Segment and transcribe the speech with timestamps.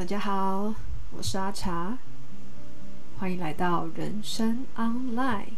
[0.00, 0.74] 大家好，
[1.10, 1.98] 我是阿茶，
[3.18, 5.48] 欢迎来到人生 Online。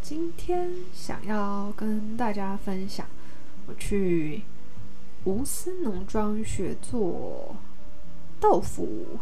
[0.00, 3.06] 今天想要跟大家分享，
[3.66, 4.44] 我去
[5.24, 7.54] 吴思农庄学做
[8.40, 9.18] 豆腐，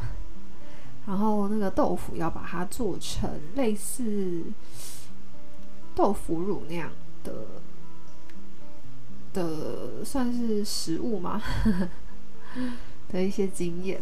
[1.04, 4.44] 然后那个豆腐要把它做成类似
[5.96, 6.92] 豆腐乳那样
[7.24, 7.44] 的。
[9.32, 11.42] 的算是食物吗？
[13.10, 14.00] 的一些经验，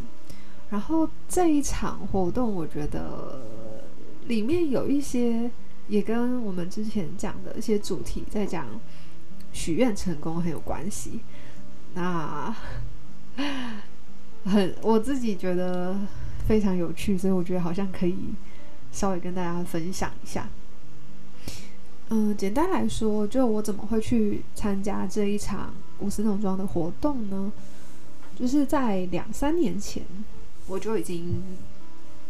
[0.71, 3.41] 然后这一场活动，我觉得
[4.27, 5.51] 里面有一些
[5.89, 8.67] 也跟我们之前讲的一些主题在讲
[9.53, 11.21] 许愿成功很有关系。
[11.95, 12.55] 那
[14.45, 15.97] 很我自己觉得
[16.47, 18.17] 非常有趣，所以我觉得好像可以
[18.93, 20.49] 稍微跟大家分享一下。
[22.09, 27.53] 嗯，简单来说，就我怎么会去参加这一场吴思农庄的活动呢？
[28.39, 30.05] 就是在两三年前，
[30.67, 31.43] 我就已经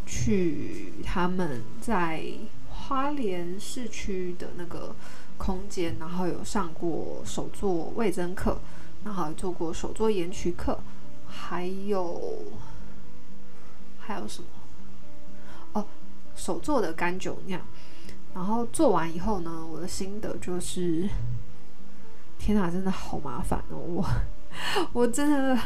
[0.05, 2.23] 去他们在
[2.69, 4.95] 花莲市区的那个
[5.37, 8.57] 空间，然后有上过手作味增课，
[9.03, 10.79] 然后做过手作盐曲课，
[11.27, 12.43] 还有
[13.99, 14.47] 还有什么？
[15.73, 15.85] 哦，
[16.35, 17.61] 手做的干酒酿。
[18.33, 21.09] 然后做完以后呢，我的心得就是，
[22.37, 23.77] 天哪，真的好麻烦哦！
[23.77, 24.05] 我
[24.93, 25.59] 我真的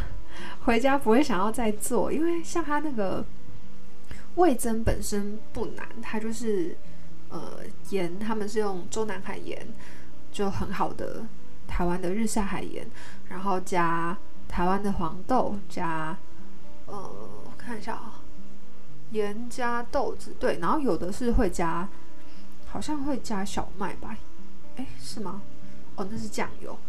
[0.66, 3.26] 回家不会想要再做，因为像它那个
[4.36, 6.76] 味增本身不难，它就是
[7.30, 9.68] 呃盐，他们是用中南海盐，
[10.32, 11.26] 就很好的
[11.68, 12.88] 台湾的日晒海盐，
[13.30, 16.18] 然后加台湾的黄豆，加
[16.86, 18.22] 呃我看一下啊，
[19.12, 21.88] 盐加豆子，对，然后有的是会加。
[22.74, 24.16] 好像会加小麦吧？
[24.78, 25.42] 诶，是吗？
[25.98, 26.80] 哦，那是酱油。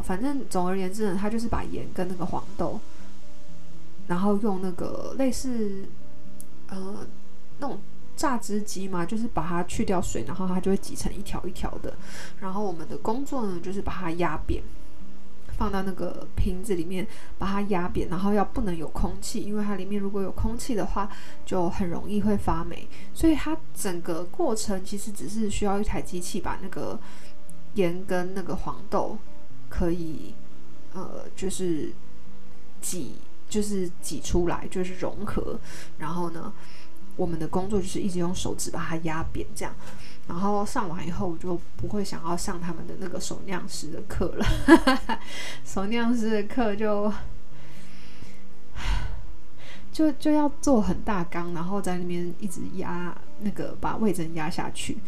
[0.00, 2.80] 反正总而言之呢，它就是把盐跟那个黄豆，
[4.06, 5.86] 然后用那个类似
[6.68, 7.06] 呃
[7.58, 7.78] 那种
[8.16, 11.94] 榨汁机嘛，就是把它去掉水，然后它就会挤成一条一条的。
[12.40, 14.62] 然后我们的工作呢，就是把它压扁。
[15.56, 17.06] 放到那个瓶子里面，
[17.38, 21.08] 把它压扁，然后要不能有空气，因为它里面如果有空气的话，
[21.46, 22.88] 就很容易会发霉。
[23.14, 26.98] 所以它整个过程其实只是需要一台机器把那个
[27.74, 29.16] 盐跟那个黄豆
[29.76, 30.32] 可以
[30.92, 31.90] 呃，就是
[32.80, 33.16] 挤，
[33.48, 35.58] 就是挤出来，就是融合。
[35.98, 36.52] 然后呢，
[37.16, 39.74] 我们的工作就是一直用手指把它压扁，这样。
[40.28, 44.46] 然后上完以后，我就不会想要上他们的那个手酿师的课了。
[45.66, 47.12] 手酿师的课就
[49.92, 54.98] 就就要做很大缸，然后在那边一直压那个把味增压下去，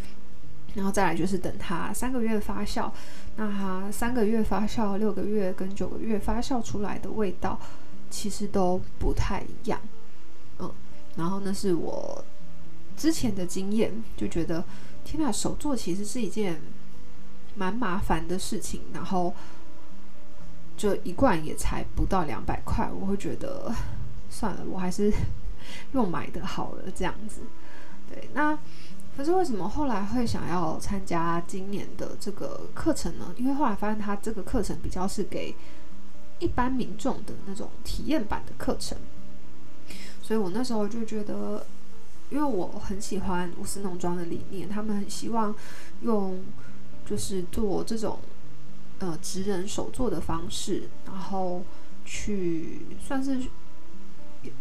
[0.76, 2.88] 然后再来就是等它三个月发酵。
[3.34, 7.58] 那它三个月发酵、六个月跟九个月发酵出来的味道
[8.08, 9.80] 其实都不太一样。
[10.60, 10.72] 嗯，
[11.16, 12.24] 然后那是我
[12.96, 14.62] 之前的经验，就觉得。
[15.08, 16.60] 天呐，手作其实是一件
[17.54, 19.32] 蛮麻烦的事情，然后
[20.76, 23.72] 就一罐也才不到两百块，我会觉得
[24.28, 25.12] 算了，我还是
[25.92, 27.42] 用买的好了这样子。
[28.10, 28.58] 对，那
[29.16, 33.32] 可是为什么后来会想要参加今年的这个课程呢？
[33.36, 35.54] 因为后来发现他这个课程比较是给
[36.38, 38.98] 一般民众的那种体验版的课程，
[40.20, 41.66] 所以我那时候就觉得。
[42.28, 45.54] 因为我很喜欢吴思农庄的理念，他们很希望
[46.00, 46.42] 用
[47.08, 48.18] 就是做这种
[48.98, 51.62] 呃职人手作的方式，然后
[52.04, 53.40] 去算是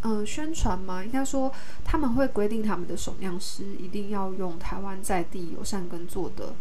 [0.01, 1.03] 嗯、宣传吗？
[1.03, 1.51] 应该说
[1.83, 6.53] 他们会规定他们的手酿师一定要用台湾在地有善耕作的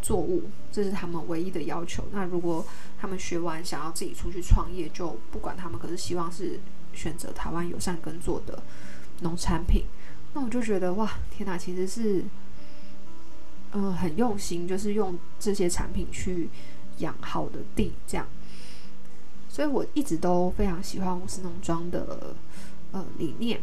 [0.00, 2.04] 作物，这是他们唯一的要求。
[2.12, 2.64] 那如果
[3.00, 6.60] 他们学完想要自己出去创业，就不管他们，可是希望是
[6.92, 8.62] 选择台湾有善耕作的。
[9.20, 9.84] 农产品，
[10.34, 12.24] 那我就觉得哇，天哪，其实是，
[13.70, 16.50] 嗯、很用心，就是用这些产品去
[16.98, 18.26] 养好的地，这样。
[19.52, 22.34] 所以我一直都非常喜欢吴思农庄的
[22.92, 23.60] 呃理念。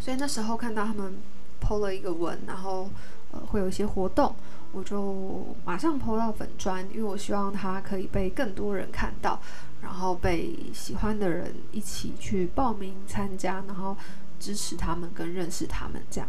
[0.00, 1.18] 所以那时候看到他们
[1.60, 2.88] PO 了一个文，然后
[3.32, 4.34] 呃会有一些活动，
[4.72, 9.38] 我就马上 PO 到粉砖，因为我希望它可以被更多人看到，
[9.82, 13.94] 然后被喜欢的人一起去报名参加，然后。
[14.40, 16.28] 支持他们跟认识他们这样，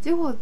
[0.00, 0.34] 结果，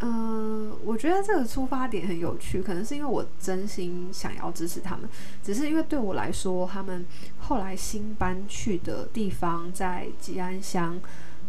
[0.00, 5.08] 嗯、我觉得这个出发点很有趣，可能是因为我真心想要支持他们，
[5.42, 7.04] 只是因为对我来说，他们
[7.40, 11.00] 后来新搬去的地方在吉安乡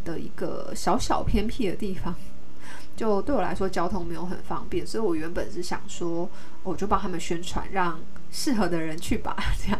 [0.03, 2.15] 的一个小小偏僻的地方，
[2.97, 6.27] 就对我来说交通没有很方便，所以我原本是想说，
[6.63, 7.99] 我就帮他们宣传，让
[8.31, 9.79] 适合的人去吧，这样，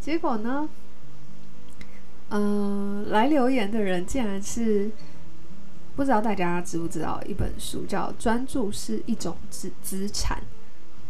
[0.00, 0.68] 结果呢？
[2.30, 4.90] 嗯、来留言的人竟然是
[5.96, 10.38] 不知道大家知不知道一本书叫《专注是一种资资产》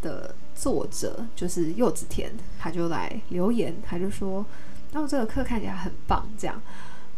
[0.05, 4.47] 的作者，就是柚子田，他就来留言，他就说
[4.93, 6.63] ：“那我这个课看起来很棒，这样。”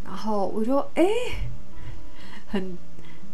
[0.02, 1.06] 然后我就哎，
[2.46, 2.78] 很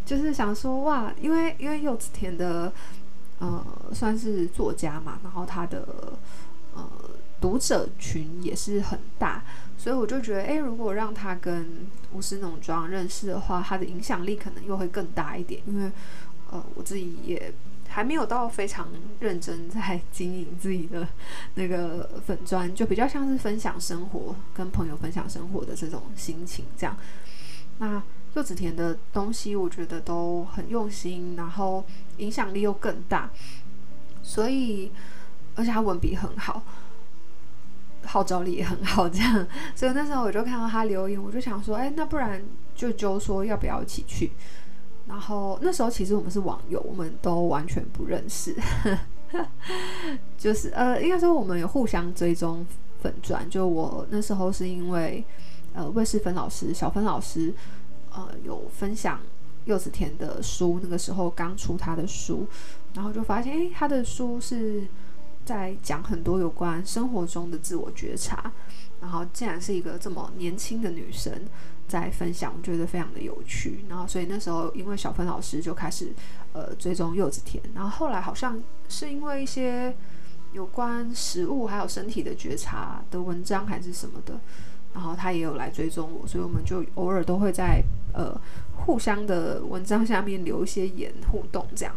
[0.05, 2.73] 就是想说哇，因为因为柚子田的
[3.39, 3.65] 呃
[3.95, 5.87] 算是作家嘛，然后他的
[6.75, 6.91] 呃
[7.41, 9.45] 读者群也是很大。
[9.77, 15.61] 所以我就觉得，诶，如果让他跟无私农庄认识的话，他的影响力可能又会更大一点。
[15.67, 15.91] 因为，
[16.51, 17.53] 呃，我自己也
[17.89, 18.89] 还没有到非常
[19.21, 21.07] 认真在经营自己的
[21.55, 26.97] 那个粉砖，就比较像是分享生活，跟朋友分享生活的这种心情这样。
[27.79, 28.03] 那
[28.35, 31.85] 柚子甜的东西，我觉得都很用心，然后
[32.17, 33.31] 影响力又更大，
[34.23, 34.91] 所以
[35.57, 36.63] 而且他文笔很好。
[38.07, 42.43] 号召力也很好，这样，所以那时候我就看到他留言，我就想说，哎，那不然
[42.75, 44.33] 就就说要不要一起去？
[45.07, 48.55] 然后那时候其实我们是网友，我们都完全不认识，
[50.39, 52.67] 就是呃，应该说我们有互相追踪
[53.01, 53.49] 粉钻。
[53.51, 55.25] 就我那时候是因为
[55.75, 57.53] 呃魏世芬老师、小芬老师
[58.13, 59.21] 呃有分享
[59.67, 62.47] 柚子甜的书，那个时候刚出他的书，
[62.95, 64.87] 然后就发现，哎，他的书是。
[65.45, 68.51] 在讲很多有关生活中的自我觉察，
[69.01, 71.33] 然后竟然是一个这么年轻的女生
[71.87, 73.85] 在分享，我觉得非常的有趣。
[73.89, 76.13] 然后所以那时候因为小芬老师就开始
[76.55, 78.59] 呃追踪柚子甜，然后后来好像
[78.89, 79.95] 是因为一些
[80.53, 84.41] 有关食物还有身体的觉察的文章还是什么的，
[84.95, 87.83] 然后他也有来追踪我，所以我们就偶尔都会在
[88.15, 88.35] 呃
[88.87, 91.95] 互相的文章下面留一些言互动这样，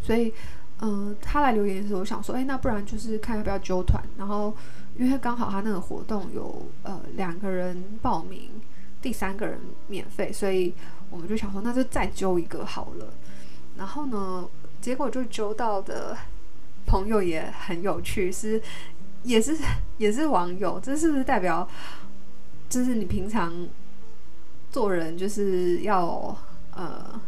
[0.00, 0.32] 所以。
[0.80, 4.02] 嗯、他来留言的时候，我想说，哎，那不然就是看要不要揪团。
[4.18, 4.54] 然后，
[4.98, 8.50] 因为刚好他那个活动有呃两个人报名，
[9.00, 9.58] 第三个人
[9.88, 10.74] 免费，所以
[11.10, 13.08] 我们就想说，那就再揪一个好了。
[13.76, 14.46] 然后呢，
[14.80, 16.16] 结果就揪到的
[16.84, 18.60] 朋友也很有趣，是
[19.22, 19.56] 也是
[19.96, 20.78] 也是网友。
[20.78, 21.66] 这是不是代表，
[22.68, 23.66] 就是你平常
[24.70, 26.36] 做人就是要
[26.72, 27.18] 呃，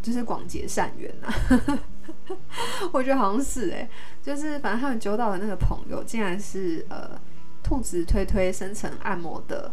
[0.00, 1.80] 就是广结善缘、啊？
[2.92, 3.88] 我觉得好像是哎、
[4.22, 7.20] 就是反正他们揪到的那个朋友，竟然是呃
[7.62, 9.72] 兔子推推深层按摩的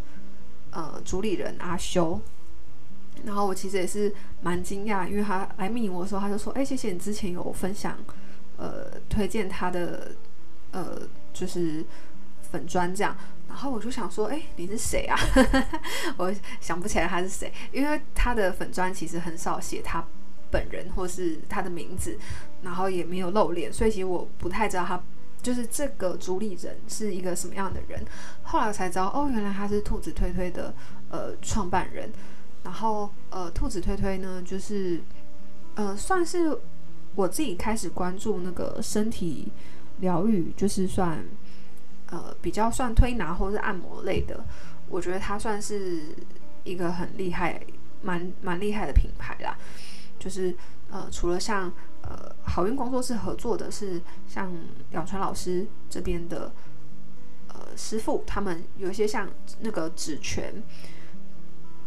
[0.72, 2.22] 呃主理人阿修。
[3.26, 7.98] 然后我其实也是蛮惊讶，因为他来密我的时候，他就说：“哎、谢谢你之前有分享
[8.56, 10.12] 呃推荐他的
[10.72, 11.02] 呃
[11.34, 11.84] 就是
[12.50, 13.18] 粉砖这样。”
[13.50, 15.20] 然后我就想说：“哎、你是谁啊？”
[16.16, 20.06] 我想不起来他是谁，因为他的粉砖其实很少写他。
[20.52, 22.18] 本人或是他的名字，
[22.62, 25.02] 然后也没有露脸，所以其实我不太知道他
[25.42, 28.04] 就是这个主理人是一个什么样的人。
[28.44, 30.74] 后来我才知道，哦，原来他是兔子推推的
[31.10, 32.12] 呃创办人。
[32.62, 35.02] 然后呃，兔子推推呢，就是
[35.76, 36.56] 呃算是
[37.16, 39.50] 我自己开始关注那个身体
[40.02, 41.24] 疗愈，就是算
[42.08, 44.44] 呃比较算推拿或是按摩类的。
[44.90, 46.02] 我觉得他算是
[46.66, 47.62] 一个很厉害、
[48.02, 49.58] 蛮蛮厉害的品牌啦。
[50.20, 50.56] 就是
[50.92, 51.72] 呃，除了像
[52.02, 54.54] 呃好运工作室合作的是像
[54.92, 56.52] 杨川老师这边的
[57.48, 59.30] 呃师傅，他们有一些像
[59.62, 60.62] 那个指拳，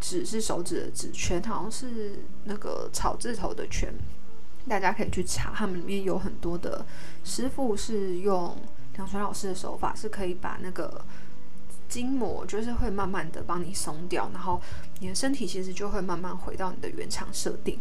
[0.01, 3.95] 指是手指的指拳，好像是那个草字头的拳，
[4.67, 6.85] 大家可以去查，他们里面有很多的
[7.23, 8.57] 师傅是用
[8.97, 11.05] 杨川老师的手法，是可以把那个。
[11.93, 14.59] 筋膜就是会慢慢的帮你松掉，然后
[15.01, 17.79] 你的身体其实就会慢慢回到你的原厂设定。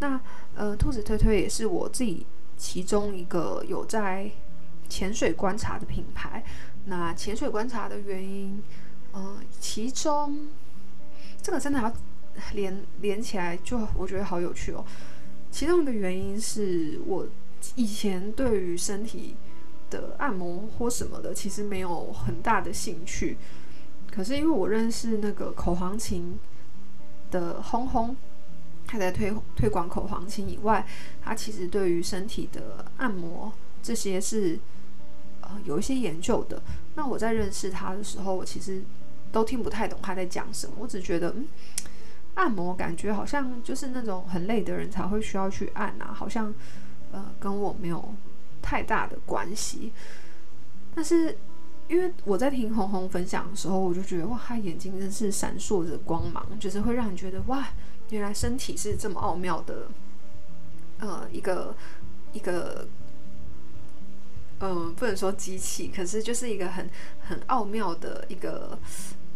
[0.00, 0.20] 那
[0.54, 2.26] 呃，兔子推推也是我自己
[2.58, 4.30] 其中一个有在
[4.86, 6.44] 潜水观察的品牌。
[6.84, 8.62] 那潜水观察的原因，
[9.14, 10.48] 嗯、呃，其中
[11.40, 11.90] 这个真的要
[12.52, 14.84] 连连起来，就我觉得好有趣哦。
[15.50, 17.26] 其中一个原因是我
[17.76, 19.34] 以前对于身体。
[19.94, 23.36] 的按摩或什么的，其实没有很大的兴趣。
[24.10, 26.36] 可是因为我认识那个口簧琴
[27.30, 28.16] 的轰轰，
[28.86, 30.84] 他在推推广口簧琴以外，
[31.22, 34.58] 他其实对于身体的按摩这些是
[35.40, 36.60] 呃有一些研究的。
[36.96, 38.82] 那我在认识他的时候，我其实
[39.30, 40.74] 都听不太懂他在讲什么。
[40.78, 41.46] 我只觉得，嗯，
[42.34, 46.52] 按摩感觉好像就是那种很累的人才会需要去按啊，好像
[47.12, 48.14] 呃跟我没有。
[48.64, 49.92] 太大的关系，
[50.94, 51.36] 但是
[51.86, 57.68] 因为我在听红红分享的时候，我就觉得哇，他眼睛真是闪烁着光芒，就是会让你觉得哇，
[58.08, 59.88] 原来身体是这么奥妙的，
[60.98, 61.76] 呃，一个
[62.32, 62.88] 一个，
[64.60, 66.88] 嗯、不能说机器，可是就是一个很
[67.28, 68.78] 很奥妙的一个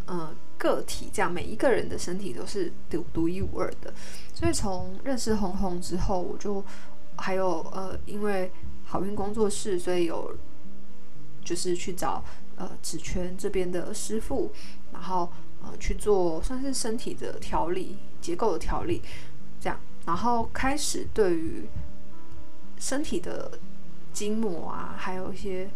[0.07, 3.93] 呃个体，这样每一个人的身体都是独独一无二的。
[4.33, 6.65] 所以从认识红红之后，我就
[7.17, 8.51] 还有呃，因为
[8.89, 10.37] 好运工作室，所以有
[11.45, 12.25] 就是去找
[12.57, 14.51] 呃指权这边的师傅，
[14.93, 19.01] 然后呃去做算是身体的调理、结构的调理，
[19.61, 21.69] 这样，然后开始对于
[22.79, 23.59] 身体的
[24.13, 25.71] 筋膜啊，还有一些。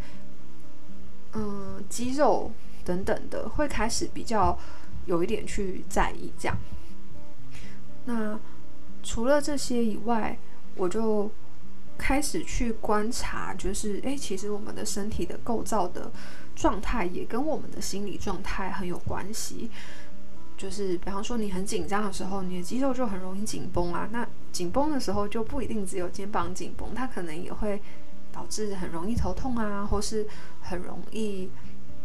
[1.35, 2.52] 嗯，肌肉
[2.85, 4.59] 等等的，会开始比较
[5.07, 6.59] 有一点去在意这样。
[8.04, 8.38] 那
[9.02, 10.38] 除了这些以外，
[10.76, 11.31] 我就
[12.03, 16.11] 开始去观察，就是诶，其实我们的身体的构造的
[16.57, 19.71] 状态也跟我们的心理状态很有关系。
[20.59, 24.09] 就是比方说，你很紧张的时候，你的肌肉就很容易紧绷啊。
[24.11, 27.81] 那紧绷的时候，就不一定只有肩膀紧绷，它可能也会。
[28.35, 30.27] 导致很容易头痛啊，或是
[30.63, 31.51] 很容易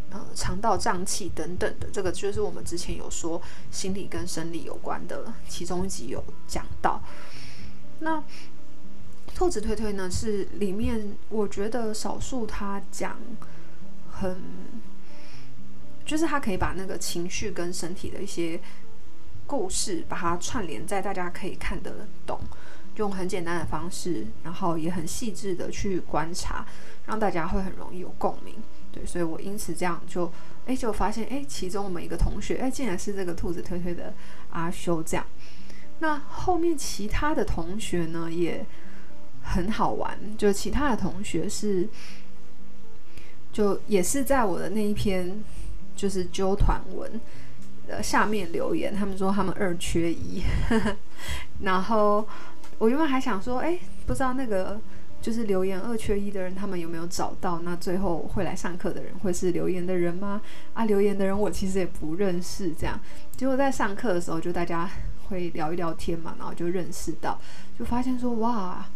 [0.09, 7.01] 呃肠道胀气等等的，这个就是我们之前有说心理跟生理有关的，其中一集有讲到。
[7.99, 8.21] 那
[9.37, 13.19] 兔子推推呢，是里面我觉得少数他讲
[14.09, 14.35] 很，
[16.03, 18.59] 就是他可以把那个情绪跟身体的一些
[19.45, 22.39] 故事，把它串联在大家可以看得懂。
[22.95, 26.65] 用很简单的方式，然后也很细致的去观察，
[27.05, 28.55] 让大家会很容易有共鸣。
[28.91, 30.31] 对，所以我因此这样就，
[30.65, 34.15] 哎，就发现，哎，其中我们一个同学，哎，竟然是这个兔子推推的
[34.49, 35.23] 阿修这样。
[35.99, 38.65] 那后面其他的同学呢，也
[39.47, 41.87] 很好玩，就其他的同学是，
[43.51, 45.43] 就也是在我的那一篇
[45.95, 47.19] 就是揪团文
[47.87, 50.43] 的下面留言，他们说他们二缺一，
[51.61, 52.27] 然后。
[52.79, 54.79] 我原本还想说，哎，不知道那个
[55.19, 57.59] 就是留言二缺一的人，他们有没有找到？
[57.63, 60.39] 那最后会来上课的人会是留言的人吗？
[60.75, 62.99] 啊，留言的人我其实也不认识，这样。
[63.35, 64.87] 结果在上课的时候，就大家
[65.27, 67.41] 会聊一聊天嘛，然后就认识到，
[67.79, 68.87] 就发现说，哇，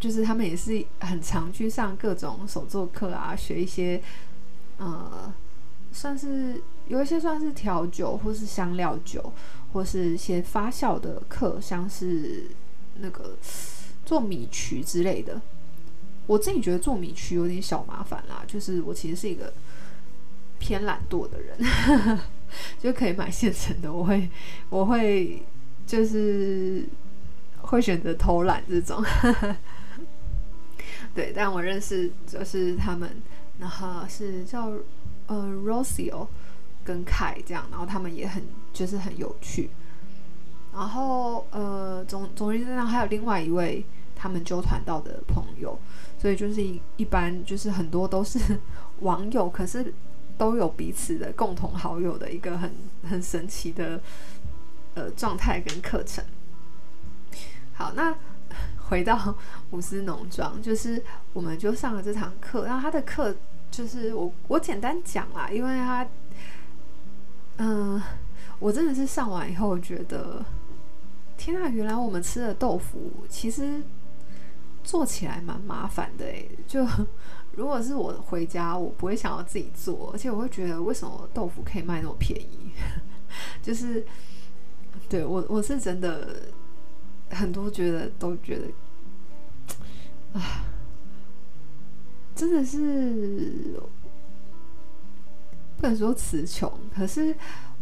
[0.00, 4.00] 就是他们也是很常去上各种手作课啊，学一些，
[4.78, 5.32] 呃，
[5.92, 9.32] 算是有一些算是调酒或是香料酒，
[9.72, 12.46] 或是一些发酵的课，像是。
[13.00, 13.36] 那个
[14.04, 15.40] 做米曲之类的，
[16.26, 18.42] 我自己觉得做米曲有点小麻烦啦。
[18.44, 19.52] 就是我其实是一个
[20.58, 21.56] 偏懒惰的人，
[22.82, 23.92] 就可以买现成的。
[23.92, 24.28] 我会，
[24.68, 25.40] 我会
[25.86, 26.84] 就是
[27.60, 29.00] 会选择偷懒这种。
[31.18, 33.10] 对，但我认识就是他们，
[33.58, 34.70] 然后是叫
[35.26, 36.28] 呃 Rosio
[36.84, 39.68] 跟凯这样，然后他们也很就是很有趣。
[40.72, 43.84] 然后，呃，总总之上还有另外一位
[44.14, 45.76] 他们纠团到的朋友，
[46.20, 48.38] 所以就是一一般就是很多都是
[49.00, 49.92] 网友，可是
[50.36, 52.72] 都有彼此的共同好友的一个很
[53.10, 54.00] 很神奇的
[54.94, 56.24] 呃状态跟课程。
[57.74, 58.14] 好，那
[58.88, 59.34] 回到
[59.70, 61.02] 五思农庄，就是
[61.32, 63.34] 我们就上了这堂课，然后他的课
[63.70, 66.06] 就是我我简单讲啦，因为他，
[67.58, 68.02] 嗯、
[68.58, 70.44] 我真的是上完以后觉得。
[71.40, 73.80] 天啊，原来我们吃的豆腐其实
[74.82, 76.84] 做起来蛮麻烦的诶，就
[77.54, 82.72] 如果是我回家，我不会想要自己做，而且我会觉得为什么豆腐可以卖那么便宜？
[83.62, 84.04] 就是
[85.08, 86.34] 对我我是真的
[87.30, 88.66] 很多觉得都觉得
[90.38, 90.64] 啊，
[92.34, 93.80] 真的是
[95.76, 97.34] 不能说词穷，可是。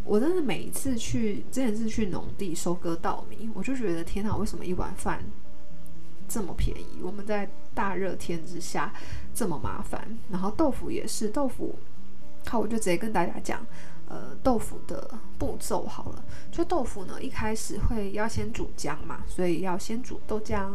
[0.08, 5.20] 我真的每一次去，之前是去农地收割稻米，我就觉得天哪，为什么一碗饭
[6.28, 7.00] 这么便宜？
[7.02, 8.94] 我们在大热天之下
[9.34, 10.16] 这么麻烦。
[10.30, 11.76] 然后豆腐也是，豆腐，
[12.46, 13.66] 好，我就直接跟大家讲，
[14.08, 16.24] 呃，豆腐的步骤好了。
[16.52, 20.72] 就豆腐呢，一开始会要先煮浆嘛，所以要先煮豆浆。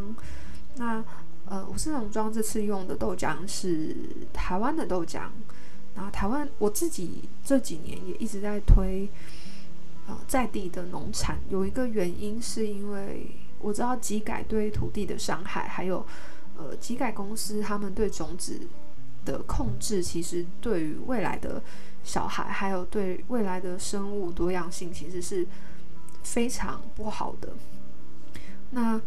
[0.76, 1.04] 那
[1.46, 3.96] 呃，五思农庄这次用的豆浆是
[4.32, 5.24] 台湾的豆浆。
[5.94, 9.10] 然后台湾，我自己这几年也一直在推，
[10.08, 11.38] 呃，在地的农产。
[11.50, 13.28] 有一个原因是因为
[13.60, 16.06] 我知道机改对土地的伤害，还有
[16.58, 18.62] 呃，机改公司他们对种子
[19.26, 21.62] 的控制，其实对于未来的
[22.04, 25.48] 小孩，还有对未来的生物多样性，其实是
[26.24, 27.54] 非常不好的。
[28.72, 29.02] 那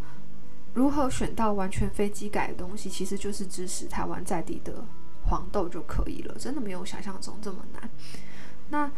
[0.73, 4.85] 如何选到完全非基改的东西，其实就是支持台湾在地的。
[5.27, 7.89] 黄豆就可以了，真的没有想象中这么难。
[8.69, 8.91] 那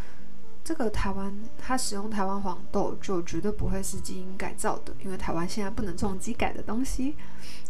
[0.62, 7.16] 这个台湾，它使用台湾黄豆就绝对不会是基因改造的，因为台湾现在不能种基改的东西。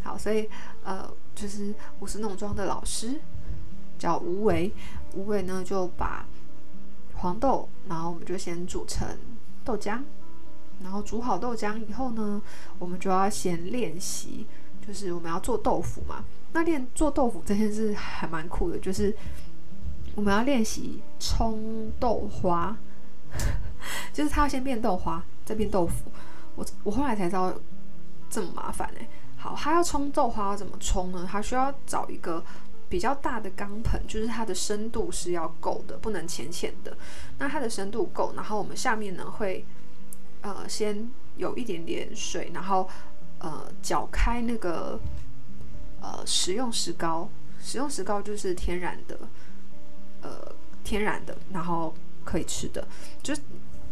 [0.02, 0.50] 好，所以
[0.84, 3.22] 呃，就是五思农庄的老师
[4.00, 4.74] 叫吴伟，
[5.18, 6.26] 吴伟呢就把
[7.16, 9.08] 黄豆，然后我们就先煮成
[9.66, 10.02] 豆浆。
[10.84, 12.40] 然后煮好豆浆以后呢，
[12.78, 14.46] 我们就要先练习，
[14.86, 16.24] 就是我们要做豆腐嘛。
[16.54, 19.16] 那练做豆腐这件事还蛮酷的，就是
[20.14, 22.78] 我们要练习冲豆花，
[24.14, 26.12] 就是它要先变豆花，再变豆腐。
[26.56, 27.52] 我我后来才知道
[28.30, 31.28] 这么麻烦哎、好，它要冲豆花要怎么冲呢？
[31.28, 32.44] 它需要找一个
[32.90, 36.98] 比较大的钢盆，就是它的深度是要够的，不能浅浅的。
[37.38, 39.66] 那它的深度够，然后我们下面呢会。
[40.42, 42.88] 呃，先有一点点水，然后
[43.40, 44.98] 呃搅开那个
[46.00, 47.28] 呃食用石膏，
[47.60, 49.20] 食用石膏就是天然的，
[50.22, 52.88] 呃天然的，然后可以吃的。
[53.22, 53.34] 就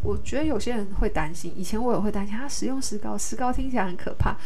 [0.03, 4.37] 我觉得有些人会担心，以前我也会担心，它食用石膏，石膏听起来很可怕。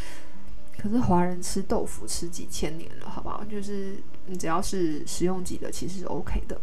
[0.82, 3.44] 可是华人吃豆腐吃几千年了，好不好？
[3.44, 3.98] 就是
[4.29, 6.59] 你只要是食用级的，其实是 OK 的。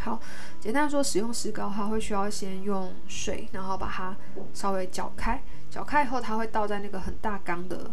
[0.00, 0.20] 好，
[0.60, 4.16] 简单说，使用石膏的话，会需要先用水，然后把它
[4.54, 7.90] 稍微搅开，搅开以后，它会倒在那个很大缸的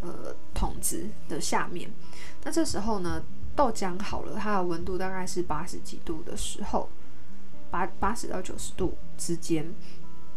[0.00, 1.90] 呃桶子的下面。
[2.44, 3.22] 那这时候呢，
[3.56, 6.88] 豆浆好了，它的温度大概是八十几度的时候，
[7.70, 9.74] 八八十到九十度之间。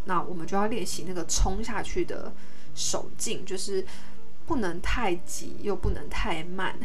[0.06, 2.34] 那我们就要练习那个冲下去的
[2.74, 3.86] 手劲，就是
[4.48, 6.76] 不能太急，又不能太慢，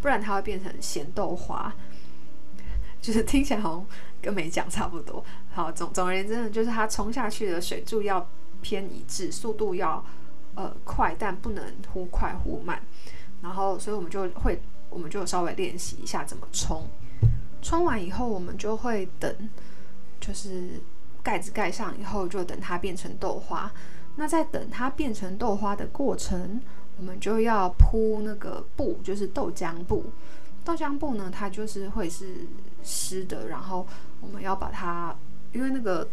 [0.00, 1.72] 不然它会变成咸豆花。
[3.00, 3.86] 就是听起来好像
[4.20, 5.24] 跟没讲差不多。
[5.52, 8.28] 好，总总而言之呢，就是它冲下去的水柱要
[8.60, 10.04] 偏一致，速度要
[10.54, 12.82] 呃快，但不能忽快忽慢。
[13.42, 16.88] 然后，所以我们就会，我们就稍微练习一下怎么冲。
[17.62, 19.50] 冲完以后，我们就会等，
[20.18, 20.80] 就是
[21.22, 23.70] 盖子盖上以后，就等它变成豆花。
[24.16, 26.60] 那在等它变成豆花的过程，
[26.98, 30.04] 我们就要铺那个布，就是豆浆布。
[30.64, 32.46] 豆浆布呢，它就是会是
[32.82, 33.86] 湿的，然后
[34.20, 35.14] 我们要把它，
[35.52, 36.08] 因为那个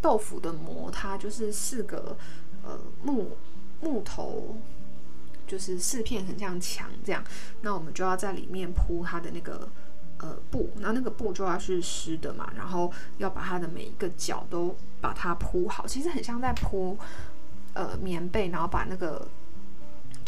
[0.00, 2.16] 豆腐的膜，它就是四个
[2.64, 3.36] 呃木
[3.80, 4.56] 木头，
[5.46, 7.22] 就是四片很像墙这样，
[7.60, 9.68] 那我们就要在里面铺它的那个
[10.18, 16.96] 呃布，那那个布就要是湿的嘛，然后要把它的每一个角都把它铺好，其实很像在铺
[17.74, 19.28] 呃棉被，然后把那个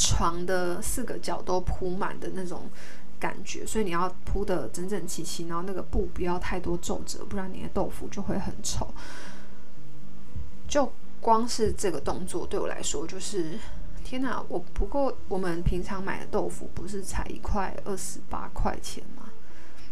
[0.01, 2.71] 床的四个角都铺满的那种。
[3.21, 8.89] 感觉，所以你要铺得整整齐齐，然后那个布不要太多皱褶，不然你的豆腐就会很丑。
[10.67, 13.59] 就光是这个动作对我来说，就是
[14.03, 14.43] 天哪！
[14.49, 19.29] 我不过我们平常买的豆腐不是才一块二十八块钱吗？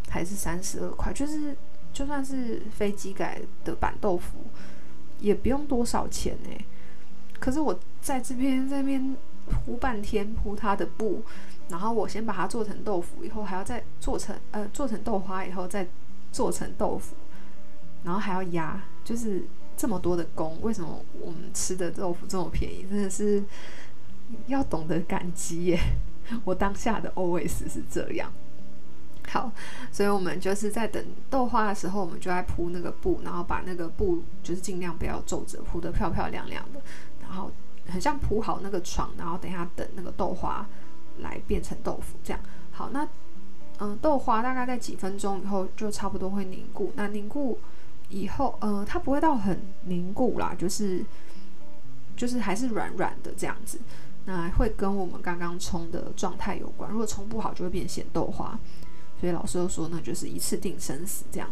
[0.08, 1.12] 还是三十二块？
[1.12, 1.54] 就是
[1.92, 4.38] 就算是飞机改的板豆腐，
[5.20, 6.50] 也不用多少钱呢。
[7.38, 9.14] 可是我在这边这边
[9.48, 11.22] 铺半天铺它的布。
[11.68, 15.86] 然后我先把它做成豆腐，以后还要再做成呃做成豆花，以后再
[16.32, 17.14] 做成豆腐，
[18.04, 19.44] 然后还要压，就是
[19.76, 22.86] 这么多的工，为什么我们吃的豆腐这么便宜？
[22.88, 23.44] 真的是
[24.46, 25.78] 要懂得感激耶！
[26.44, 28.32] 我当下的 OS 是这样。
[29.28, 29.52] 好，
[29.92, 36.80] 所以我们就是在等豆花的时候，我们就在铺那个布，然后把那个布就是尽量不要皱褶，铺得漂漂亮亮的，
[37.20, 37.50] 然后
[37.88, 40.66] 很像铺好那个床，然后等一下等那个豆花。
[41.20, 42.90] 来变成豆腐，这样好。
[42.90, 43.04] 那
[43.80, 46.92] 嗯，豆花大概在几分钟以后就差不多会凝固。
[46.94, 47.58] 那凝固
[48.08, 51.04] 以后，呃，它不会到很凝固啦，就是
[52.16, 53.80] 就是还是软软的这样子。
[54.26, 56.88] 那会跟我们刚刚冲的状态有关。
[56.88, 58.56] 如果冲不好，就会变咸豆花。
[59.18, 61.50] 所以老师又说，那就是一次定生死这样。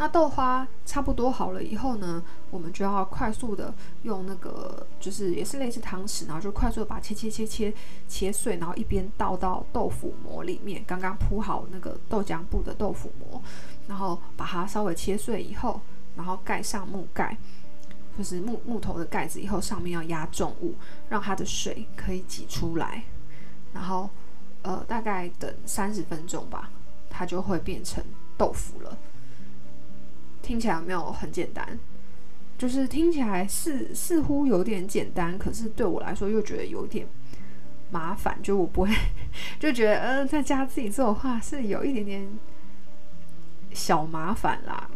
[0.00, 7.74] 那豆花差不多好了以后呢，我们就要快速的用那个，就是也是类似汤匙，然后就快速的把切切切切
[8.06, 13.42] 切碎，然后一边倒到豆腐膜里面，刚刚铺好那个豆浆布的豆腐膜，
[13.88, 15.80] 然后把它稍微切碎以后，
[16.14, 17.36] 然后盖上木盖，
[18.16, 20.76] 就是木木头的盖子，以后上面要压重物，
[21.08, 23.02] 让它的水可以挤出来，
[23.72, 24.08] 然后
[24.62, 26.70] 呃大概等三十分钟吧，
[27.10, 28.00] 它就会变成
[28.36, 28.96] 豆腐了。
[30.48, 31.78] 听起来没有很简单？
[32.56, 37.06] 就是听起来似似乎有点简单，可是对我来说又觉得有点
[37.90, 38.38] 麻烦。
[38.42, 38.88] 就我不会
[39.60, 42.26] 就觉得，嗯、呃，在家自己做的话是有一点点
[43.74, 44.88] 小麻烦啦，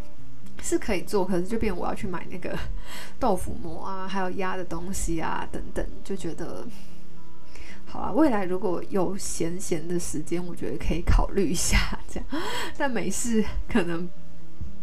[0.62, 2.58] 是可以做，可是就变我要去买那个
[3.20, 6.66] 豆腐膜啊，还有压的东西啊等等，就觉得
[7.84, 8.10] 好啊。
[8.10, 12.42] 未来如果有闲闲的时间，我觉得可以考虑一下这样，
[12.78, 14.08] 但没事可能。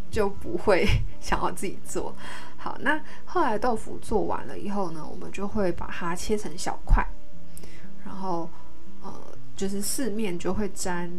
[0.10, 0.88] 就不会
[1.20, 2.16] 想要自己做。
[2.58, 7.06] 好，那后来豆腐做完了以后呢，我们就会把它切成小块，
[8.06, 8.50] 然后
[9.02, 9.14] 呃，
[9.56, 11.10] 就是四面就会沾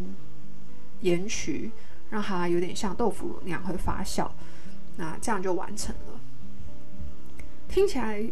[0.99, 1.71] 盐曲，
[2.09, 4.29] 让它有点像豆腐那样会发酵，
[4.97, 6.19] 那这样就完成了。
[7.67, 8.23] 听起来，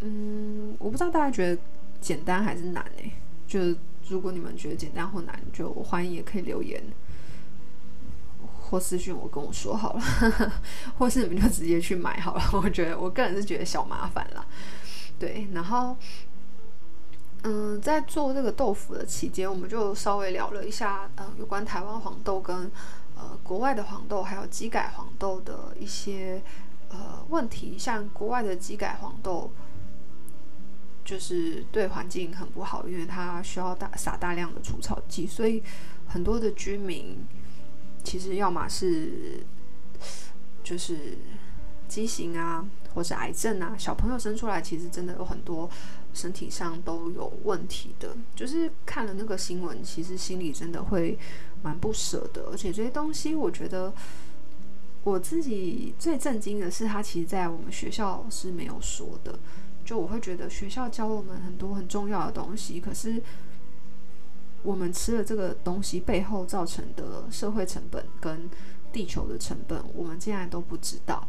[0.00, 1.60] 嗯，我不知道大家觉得
[2.00, 3.12] 简单还是难呢？
[3.46, 3.76] 就是
[4.08, 6.82] 如果你们觉得简单或难，就欢迎也可以留言
[8.72, 10.02] 或私讯我跟我说好了，
[10.96, 12.42] 或是你们就直接去买好了。
[12.54, 14.42] 我觉得我个人是觉得小麻烦啦。
[15.18, 15.94] 对，然后，
[17.42, 22.70] 嗯，在做这个豆腐的期间，我们就稍微聊了一下，嗯，有关台湾黄豆跟
[23.14, 26.42] 呃国外的黄豆还有基改黄豆的一些。
[26.94, 29.50] 呃，问题像国外的基改黄豆，
[31.04, 35.62] 就是对环境很不好，因为它需要大撒大量的除草剂，所以
[36.06, 37.26] 很多的居民
[38.04, 39.44] 其实要么是
[40.62, 41.18] 就是
[41.88, 45.68] 畸形啊，或是癌症啊，小朋友生出来其实真的有很多
[46.12, 48.16] 身体上都有问题的。
[48.34, 51.18] 就是看了那个新闻，其实心里真的会
[51.62, 53.92] 蛮不舍的，而且这些东西我觉得。
[55.04, 59.36] 我自己最震惊的是，他其实，在我们学校是没有说的。
[59.84, 63.20] 就我会觉得学校教我们很多很重要的东西，可是
[64.62, 68.48] 我们吃了这个东西背后造成的社会成本跟
[68.92, 71.26] 地球的成本，我们竟然都不知道。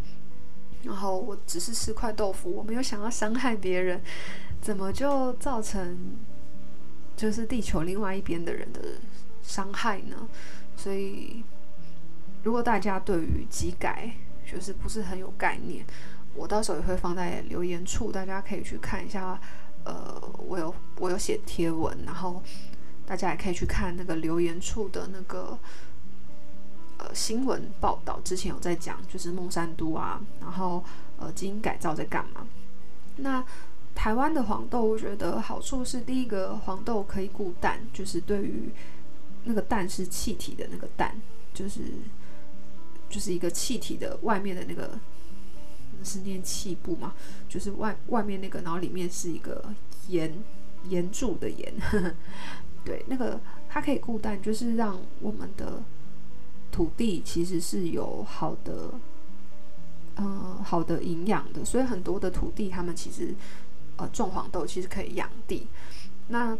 [0.83, 4.01] 然后我只是吃块豆腐，我没有想要伤害别人，
[4.61, 6.17] 怎么就造成
[7.15, 8.79] 就是地球另外一边的人的
[9.41, 10.27] 伤害呢？
[10.75, 11.43] 所以。
[12.43, 14.11] 如果大家对于机改
[14.45, 15.85] 就是不是很有概念，
[16.35, 19.39] 我到时候也会放在留言处，大家可以去看一下。
[19.85, 22.43] 呃，我有我有写贴文，然后
[23.05, 25.57] 大家也可以去看那个留言处的那个
[26.97, 28.19] 呃新闻报道。
[28.23, 30.83] 之前有在讲，就是孟山都啊，然后
[31.17, 32.47] 呃基因改造在干嘛？
[33.17, 33.45] 那
[33.93, 38.69] 台湾的黄豆，我觉得好处是第一个，黄豆可以固氮，就是对于
[39.43, 41.15] 那个氮是气体的那个氮，
[41.53, 41.81] 就是。
[43.09, 44.99] 就是一个气体的外面的那个
[46.03, 47.13] 是念气部嘛，
[47.47, 49.63] 就是外外面那个，然后里面是一个
[50.07, 50.33] 盐
[50.89, 51.71] 盐柱的盐，
[52.83, 55.81] 对，那个它可以固氮，就是让我们的
[56.71, 58.91] 土地其实是有好的，
[60.17, 63.33] 嗯、好的营养的，所以很多的土地他们其实
[63.97, 65.67] 呃种黄豆其实可以养地。
[66.27, 66.57] 那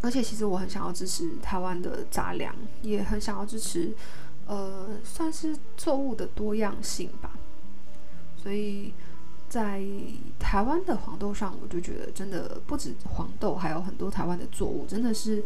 [0.00, 3.94] 而且其实我很想要支持台湾的杂粮，也很想要支持。
[4.46, 7.32] 呃，算是作物的多样性吧，
[8.42, 8.94] 所以
[9.48, 9.82] 在
[10.38, 15.42] 台湾的黄豆上，我就觉得真的不止黄豆，还有很多台湾的作物，真的是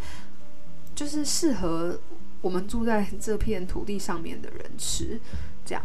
[0.95, 1.99] 就是适合
[2.41, 5.21] 我们住在这片土地上面的人吃。
[5.65, 5.83] 这样，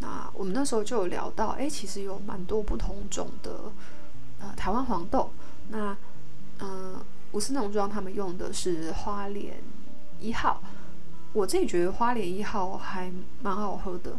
[0.00, 3.72] 那我们那时候就有聊到，哎，其实有蛮多不同种的
[4.40, 5.30] 呃台湾黄豆。
[5.70, 5.96] 那
[6.60, 7.00] 嗯，
[7.32, 9.54] 五四农庄他们用的是花莲
[10.20, 10.62] 一号。
[11.32, 14.16] 我自己觉得花莲一号还蛮好喝的，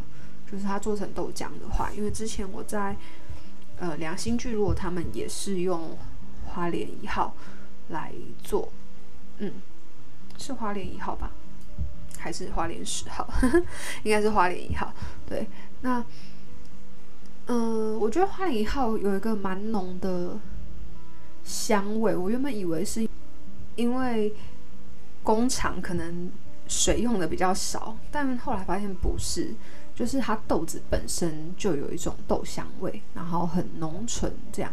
[0.50, 2.96] 就是它做成豆浆的话，因为之前我在
[3.80, 5.98] 呃良心聚落，他们也是用
[6.46, 7.34] 花莲一号
[7.88, 8.12] 来
[8.44, 8.72] 做，
[9.38, 9.54] 嗯，
[10.38, 11.32] 是花莲一号吧，
[12.18, 13.28] 还是花莲十号？
[14.04, 14.94] 应该是花莲一号。
[15.26, 15.48] 对，
[15.80, 16.04] 那
[17.46, 20.38] 嗯、我觉得花莲一号有一个蛮浓的
[21.42, 23.08] 香味，我原本以为是
[23.74, 24.32] 因为
[25.24, 26.30] 工厂可能。
[26.68, 29.52] 水用的比较少，但后来发现不是，
[30.00, 34.72] 就是它豆子本身就有一种豆香味，然后很浓醇这样，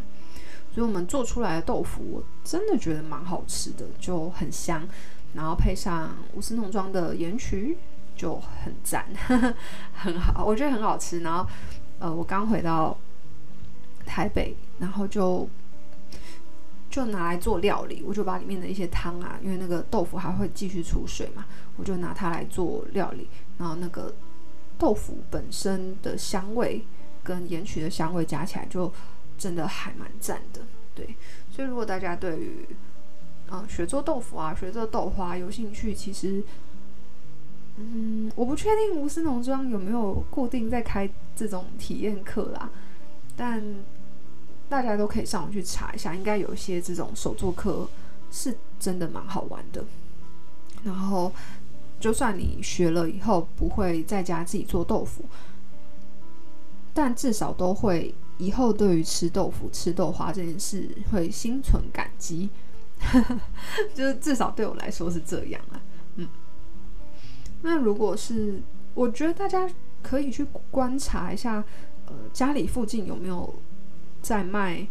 [0.73, 4.87] 所以我们做出来的豆腐我真的觉得蛮好吃的，就很香，
[5.33, 7.77] 然后配上五四农庄的盐曲
[8.15, 9.05] 就很赞，
[9.91, 11.19] 很好，我觉得很好吃。
[11.19, 11.45] 然后
[11.99, 12.97] 呃，我刚回到
[14.05, 15.49] 台北，然后就。
[16.89, 23.27] 就拿来做料理，我就把里面的一些汤啊，因为那个豆腐还会继续出水嘛，我就拿它来做料理。
[23.59, 24.11] 然后那个
[24.77, 26.83] 豆腐本身的香味
[27.23, 28.91] 跟盐曲的香味加起来，就
[29.37, 30.61] 真的还蛮赞的。
[30.95, 31.15] 对，
[31.51, 32.67] 所以如果大家对于
[33.51, 36.43] 嗯学做豆腐啊、学做豆花有兴趣，其实
[37.77, 42.69] 嗯，我不确定吴思农庄有没有固定在开这种体验课啦，
[43.35, 43.63] 但。
[44.69, 47.87] 大家都可以上网去查一下，应该有一些这种手作课
[48.29, 49.81] 是真的蛮好玩的。
[50.83, 51.31] 然后，
[51.99, 55.23] 就算你学了以后不会在家自己做豆腐，
[56.93, 62.49] 但至少都会以后对于吃豆腐、吃豆花这件事会心存感激。
[63.93, 65.81] 就是至少对我来说是这样啊。
[66.15, 66.27] 嗯，
[67.61, 68.61] 那如果是
[68.93, 69.69] 我觉得大家
[70.01, 71.63] 可以去观察一下，
[72.07, 73.55] 呃，家里附近有没有。
[74.19, 74.85] 在卖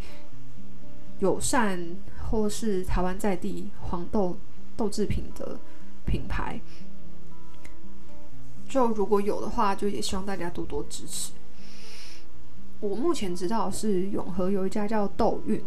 [1.19, 1.97] 友善
[2.31, 4.39] 或是台湾在地黄豆
[4.77, 5.59] 豆制品的
[6.07, 6.59] 品牌，
[8.69, 11.33] 就如果有的话，就也希望大家多多支持。
[12.81, 15.63] 我目前知道是永和有一家叫豆韵，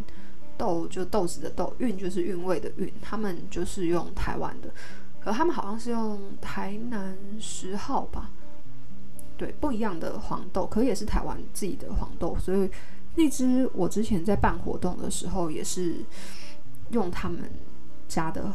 [0.58, 4.70] 豆就豆子的豆，韵就是韵味的韵，他们就是用台湾的，
[5.20, 8.30] 可他们好像是用台南十号吧，
[9.38, 12.70] 对，不一样的黄豆，可也是台湾自己的黄豆，所以
[13.16, 15.96] 那只我之前在办活动的时候也是
[16.92, 17.50] 用他们
[18.08, 18.54] 家的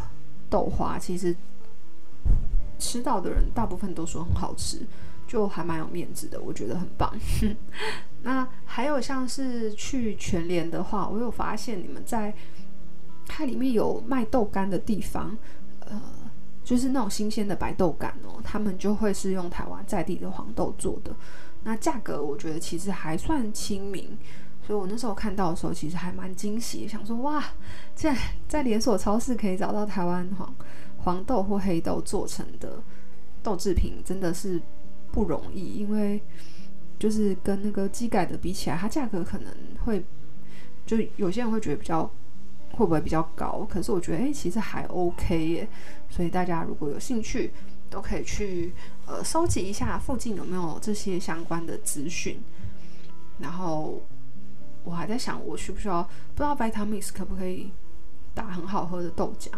[0.48, 1.34] 豆花，其实
[2.84, 4.86] 吃到的人大部分都说很好吃。
[5.26, 7.10] 就还蛮有面子的，我觉得很棒。
[8.22, 12.32] 那还有像是去全联的话，我有发现你们在
[13.26, 15.36] 它里面有卖豆干的地方，
[15.80, 16.00] 呃，
[16.62, 21.16] 就是那种新鲜的白豆干哦，他们就会是用台湾在地的黄豆做的。
[21.64, 24.16] 那价格我觉得其实还算亲民，
[24.64, 27.42] 所以我那时候看到的时候其实还蛮惊喜，想说哇，
[27.94, 30.54] 竟然在连锁超市可以找到台湾黄
[31.04, 32.82] 黄豆或黑豆做成的
[33.42, 34.60] 豆制品，真的是。
[35.12, 36.20] 不容易，因为
[36.98, 40.04] 就是跟那个机改的比起来，它价格可能会
[40.84, 42.02] 就有些人会觉得比较
[42.72, 43.64] 会不会比较高？
[43.70, 45.68] 可是我觉得哎、其实还 OK 耶。
[46.10, 47.52] 所以大家如果有兴趣，
[47.88, 48.74] 都可以去
[49.06, 52.42] 呃收集一下附近有没有这些相关的资讯。
[53.38, 54.02] 然后
[54.82, 56.02] 我还在想，我需不需要
[56.34, 57.70] 不知道 Vitamix 可不可以
[58.34, 59.48] 打很好喝的豆浆？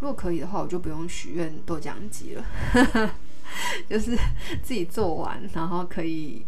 [0.00, 2.44] 如果可以的话，我就不用许愿豆浆机了。
[3.88, 4.16] 就是
[4.62, 6.44] 自己做完，然后可以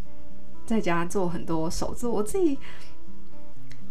[0.67, 2.13] 在家做很多手作。
[2.13, 2.59] 我自己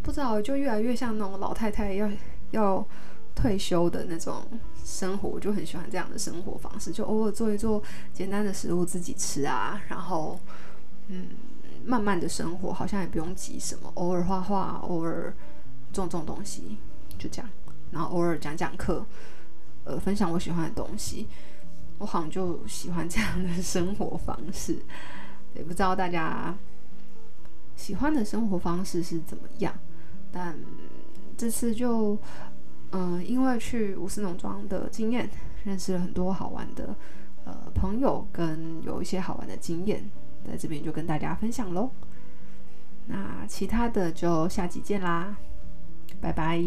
[0.04, 2.10] 不知道，就越来越像那种老太太要
[2.52, 2.88] 要
[3.36, 4.44] 退休的那种
[4.86, 6.92] 生活，我就很喜欢这样的生活方式。
[6.92, 7.82] 就偶尔做一做
[8.14, 10.40] 简单的食物自己吃啊，然后
[11.08, 11.30] 嗯，
[11.84, 13.92] 慢慢的生活，好像也不用急什么。
[13.96, 15.34] 偶尔画画，偶尔
[15.92, 16.78] 种种东西，
[17.18, 17.50] 就这样。
[17.92, 19.04] 然后偶尔讲讲课，
[19.84, 21.28] 呃，分享我喜欢的东西。
[21.98, 24.80] 我好像就喜欢这样的生活方式，
[25.54, 26.56] 也不知道大家
[27.76, 29.74] 喜欢的生活方式是怎么样。
[30.32, 30.58] 但
[31.36, 32.18] 这次就，
[32.92, 35.30] 嗯、因为去五四农庄的经验，
[35.66, 36.96] 认识了很多好玩的
[37.44, 40.10] 呃朋友，跟有一些好玩的经验，
[40.48, 41.92] 在这边就跟大家分享喽。
[43.08, 45.36] 那其他的就下集见啦，
[46.22, 46.64] 拜拜。